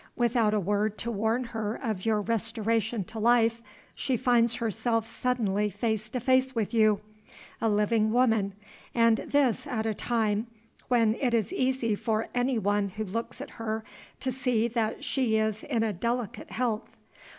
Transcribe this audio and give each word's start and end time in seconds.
Without 0.15 0.51
a 0.51 0.59
word 0.59 0.97
to 0.97 1.11
warn 1.11 1.43
her 1.43 1.75
of 1.75 2.07
your 2.07 2.21
restoration 2.21 3.03
to 3.03 3.19
life, 3.19 3.61
she 3.93 4.17
finds 4.17 4.55
herself 4.55 5.05
suddenly 5.05 5.69
face 5.69 6.09
to 6.09 6.19
face 6.19 6.55
with 6.55 6.73
you, 6.73 7.01
a 7.61 7.69
living 7.69 8.09
woman 8.11 8.55
and 8.95 9.17
this 9.17 9.67
at 9.67 9.85
a 9.85 9.93
time 9.93 10.47
when 10.87 11.13
it 11.21 11.35
is 11.35 11.53
easy 11.53 11.93
for 11.93 12.29
any 12.33 12.57
one 12.57 12.89
who 12.89 13.03
looks 13.03 13.41
at 13.41 13.51
her 13.61 13.83
to 14.19 14.31
see 14.31 14.67
that 14.67 15.03
she 15.03 15.37
is 15.37 15.61
in 15.65 15.81
delicate 15.97 16.49
health. 16.49 16.89